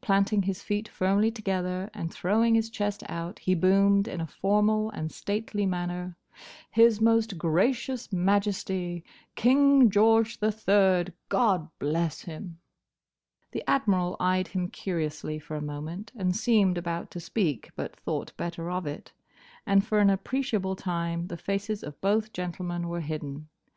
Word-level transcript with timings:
Planting 0.00 0.42
his 0.42 0.60
feet 0.60 0.88
firmly 0.88 1.30
together, 1.30 1.88
and 1.94 2.12
throwing 2.12 2.56
his 2.56 2.68
chest 2.68 3.04
out, 3.08 3.38
he 3.38 3.54
boomed 3.54 4.08
in 4.08 4.20
a 4.20 4.26
formal 4.26 4.90
and 4.90 5.12
stately 5.12 5.66
manner, 5.66 6.16
"His 6.72 7.00
Most 7.00 7.38
Gracious 7.38 8.12
Majesty, 8.12 9.04
King 9.36 9.88
George 9.88 10.40
the 10.40 10.50
Third, 10.50 11.12
God 11.28 11.68
bless 11.78 12.22
him!" 12.22 12.58
The 13.52 13.62
Admiral 13.70 14.16
eyed 14.18 14.48
him 14.48 14.66
curiously 14.68 15.38
for 15.38 15.54
a 15.54 15.62
moment, 15.62 16.10
and 16.16 16.34
seemed 16.34 16.76
about 16.76 17.12
to 17.12 17.20
speak, 17.20 17.70
but 17.76 17.94
thought 17.94 18.36
better 18.36 18.72
of 18.72 18.84
it; 18.84 19.12
and 19.64 19.86
for 19.86 20.00
an 20.00 20.10
appreciable 20.10 20.74
time 20.74 21.28
the 21.28 21.36
faces 21.36 21.84
of 21.84 22.00
both 22.00 22.32
gentlemen 22.32 22.88
were 22.88 23.00
hidden. 23.02 23.48